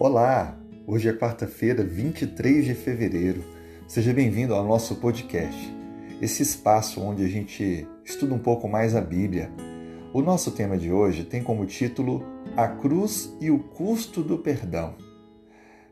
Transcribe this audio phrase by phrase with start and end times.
[0.00, 0.56] Olá!
[0.86, 3.42] Hoje é quarta-feira, 23 de fevereiro.
[3.88, 5.74] Seja bem-vindo ao nosso podcast,
[6.22, 9.50] esse espaço onde a gente estuda um pouco mais a Bíblia.
[10.12, 12.24] O nosso tema de hoje tem como título
[12.56, 14.94] A Cruz e o Custo do Perdão.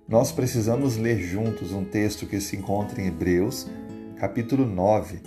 [0.08, 3.68] Nós precisamos ler juntos um texto que se encontra em Hebreus,
[4.18, 5.18] capítulo 9,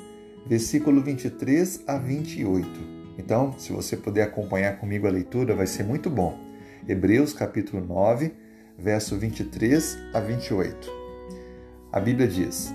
[0.48, 2.70] versículo 23 a 28.
[3.18, 6.39] Então, se você puder acompanhar comigo a leitura, vai ser muito bom.
[6.88, 8.48] Hebreus, capítulo 9,
[8.81, 10.91] verso 23 a 28.
[11.91, 12.73] A Bíblia diz: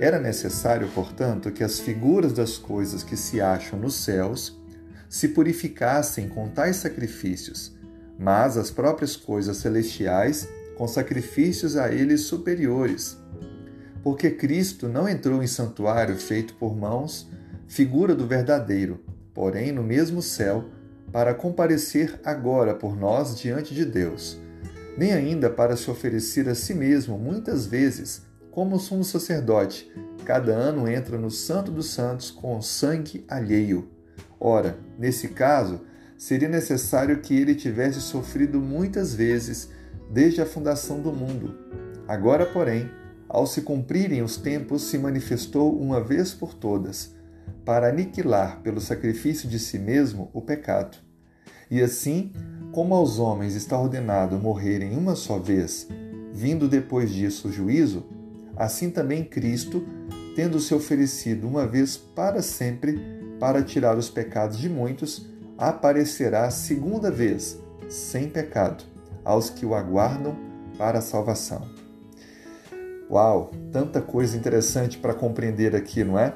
[0.00, 4.58] Era necessário, portanto, que as figuras das coisas que se acham nos céus
[5.08, 7.76] se purificassem com tais sacrifícios,
[8.18, 13.18] mas as próprias coisas celestiais com sacrifícios a eles superiores.
[14.02, 17.28] Porque Cristo não entrou em santuário feito por mãos,
[17.66, 19.02] figura do verdadeiro,
[19.34, 20.64] porém no mesmo céu,
[21.10, 24.38] para comparecer agora por nós diante de Deus
[24.98, 29.88] nem ainda para se oferecer a si mesmo muitas vezes, como sumo sacerdote,
[30.24, 33.88] cada ano entra no Santo dos Santos com sangue alheio.
[34.40, 35.82] Ora, nesse caso,
[36.16, 39.68] seria necessário que ele tivesse sofrido muitas vezes
[40.10, 41.56] desde a fundação do mundo.
[42.08, 42.90] Agora, porém,
[43.28, 47.14] ao se cumprirem os tempos, se manifestou uma vez por todas,
[47.64, 50.98] para aniquilar pelo sacrifício de si mesmo o pecado.
[51.70, 52.32] E assim,
[52.72, 55.88] como aos homens está ordenado morrerem uma só vez,
[56.32, 58.04] vindo depois disso o juízo,
[58.56, 59.84] assim também Cristo,
[60.36, 67.10] tendo se oferecido uma vez para sempre para tirar os pecados de muitos, aparecerá segunda
[67.10, 68.84] vez, sem pecado,
[69.24, 70.36] aos que o aguardam
[70.76, 71.68] para a salvação.
[73.10, 76.34] Uau, tanta coisa interessante para compreender aqui, não é?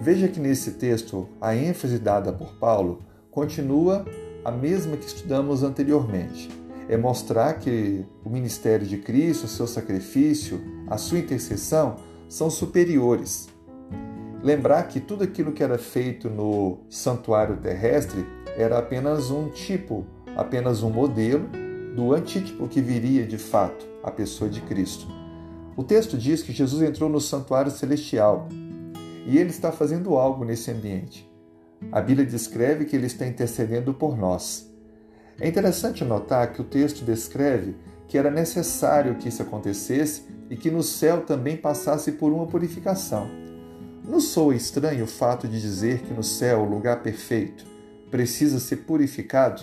[0.00, 4.04] Veja que nesse texto a ênfase dada por Paulo continua
[4.46, 6.48] a mesma que estudamos anteriormente.
[6.88, 11.96] É mostrar que o ministério de Cristo, o seu sacrifício, a sua intercessão
[12.28, 13.48] são superiores.
[14.40, 18.24] Lembrar que tudo aquilo que era feito no santuário terrestre
[18.56, 20.06] era apenas um tipo,
[20.36, 21.48] apenas um modelo
[21.96, 25.08] do antítipo que viria de fato, a pessoa de Cristo.
[25.76, 28.48] O texto diz que Jesus entrou no santuário celestial
[29.26, 31.25] e ele está fazendo algo nesse ambiente.
[31.92, 34.70] A Bíblia descreve que ele está intercedendo por nós.
[35.38, 37.76] É interessante notar que o texto descreve
[38.08, 43.28] que era necessário que isso acontecesse e que no céu também passasse por uma purificação.
[44.04, 47.66] Não soa estranho o fato de dizer que no céu, o lugar perfeito,
[48.10, 49.62] precisa ser purificado?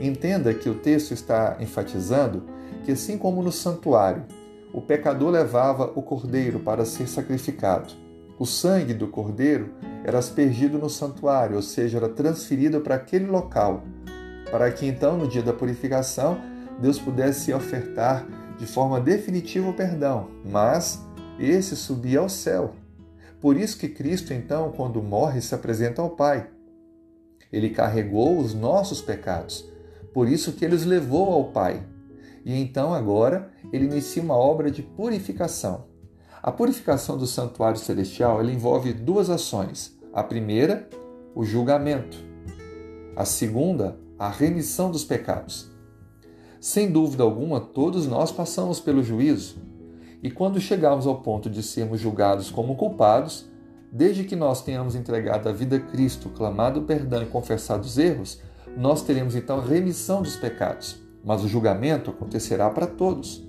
[0.00, 2.44] Entenda que o texto está enfatizando
[2.84, 4.24] que, assim como no santuário,
[4.72, 8.01] o pecador levava o cordeiro para ser sacrificado.
[8.38, 13.84] O sangue do cordeiro era aspergido no santuário, ou seja, era transferido para aquele local,
[14.50, 16.38] para que então, no dia da purificação,
[16.80, 18.26] Deus pudesse ofertar
[18.58, 21.04] de forma definitiva o perdão, mas
[21.38, 22.74] esse subia ao céu.
[23.40, 26.48] Por isso que Cristo, então, quando morre, se apresenta ao Pai.
[27.52, 29.68] Ele carregou os nossos pecados,
[30.12, 31.86] por isso que ele os levou ao Pai.
[32.44, 35.91] E então, agora, ele inicia uma obra de purificação.
[36.42, 39.96] A purificação do santuário celestial envolve duas ações.
[40.12, 40.90] A primeira,
[41.36, 42.18] o julgamento.
[43.14, 45.70] A segunda, a remissão dos pecados.
[46.60, 49.54] Sem dúvida alguma, todos nós passamos pelo juízo.
[50.20, 53.48] E quando chegarmos ao ponto de sermos julgados como culpados,
[53.92, 58.40] desde que nós tenhamos entregado a vida a Cristo, clamado perdão e confessado os erros,
[58.76, 61.00] nós teremos então remissão dos pecados.
[61.24, 63.46] Mas o julgamento acontecerá para todos.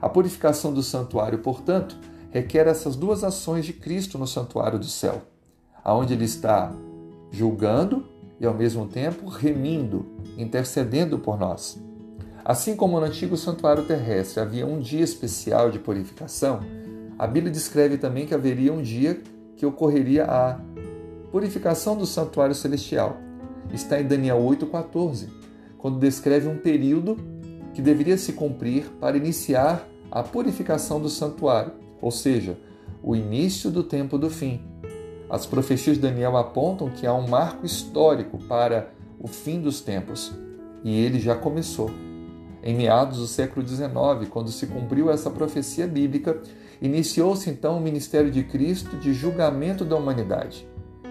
[0.00, 1.98] A purificação do santuário, portanto,
[2.34, 5.22] requer essas duas ações de Cristo no santuário do céu,
[5.84, 6.74] aonde ele está
[7.30, 8.08] julgando
[8.40, 10.04] e ao mesmo tempo remindo,
[10.36, 11.80] intercedendo por nós.
[12.44, 16.58] Assim como no antigo santuário terrestre havia um dia especial de purificação,
[17.16, 19.22] a Bíblia descreve também que haveria um dia
[19.56, 20.58] que ocorreria a
[21.30, 23.16] purificação do santuário celestial.
[23.72, 25.28] Está em Daniel 8,14,
[25.78, 27.16] quando descreve um período
[27.72, 32.58] que deveria se cumprir para iniciar a purificação do santuário ou seja,
[33.02, 34.60] o início do tempo do fim.
[35.28, 40.32] As profecias de Daniel apontam que há um marco histórico para o fim dos tempos,
[40.82, 41.90] e ele já começou.
[42.62, 46.40] Em meados do século XIX, quando se cumpriu essa profecia bíblica,
[46.80, 50.66] iniciou-se então o ministério de Cristo de julgamento da humanidade.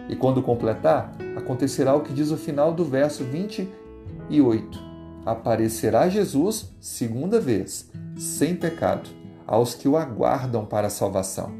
[0.10, 4.80] E quando completar, acontecerá o que diz o final do verso 28.
[5.26, 9.23] Aparecerá Jesus segunda vez, sem pecado
[9.54, 11.52] aos que o aguardam para a salvação.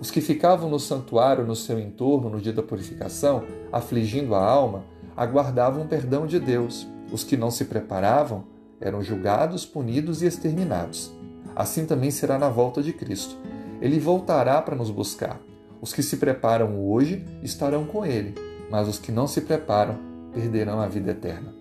[0.00, 4.82] Os que ficavam no santuário no seu entorno no dia da purificação, afligindo a alma,
[5.14, 6.88] aguardavam o perdão de Deus.
[7.12, 8.44] Os que não se preparavam
[8.80, 11.12] eram julgados, punidos e exterminados.
[11.54, 13.36] Assim também será na volta de Cristo.
[13.78, 15.38] Ele voltará para nos buscar.
[15.82, 18.34] Os que se preparam hoje estarão com Ele,
[18.70, 19.98] mas os que não se preparam
[20.32, 21.54] perderão a vida eterna.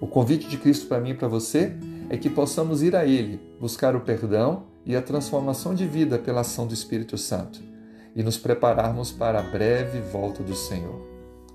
[0.00, 1.76] O convite de Cristo para mim e para você
[2.08, 6.42] é que possamos ir a Ele, buscar o perdão e a transformação de vida pela
[6.42, 7.62] ação do Espírito Santo
[8.14, 11.00] e nos prepararmos para a breve volta do Senhor.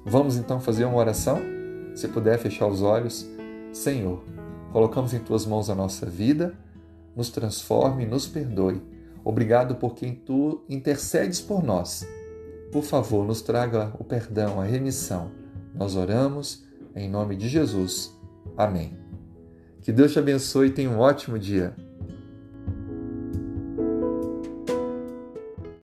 [0.06, 1.40] Vamos então fazer uma oração?
[1.96, 3.30] Se puder fechar os olhos,
[3.72, 4.24] Senhor,
[4.72, 6.54] colocamos em tuas mãos a nossa vida,
[7.16, 8.82] nos transforme e nos perdoe.
[9.24, 12.08] Obrigado por quem tu intercedes por nós.
[12.72, 15.32] Por favor, nos traga o perdão, a remissão.
[15.74, 16.64] Nós oramos
[16.96, 18.16] em nome de Jesus.
[18.58, 19.09] Amém.
[19.82, 21.74] Que Deus te abençoe e tenha um ótimo dia.